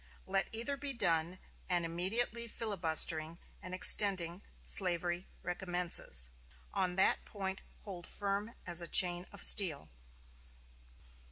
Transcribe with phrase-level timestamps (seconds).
[0.25, 1.37] Let either be done,
[1.69, 6.31] and immediately filibustering and extending slavery recommences.
[6.73, 9.91] On that point hold firm as a chain of steel."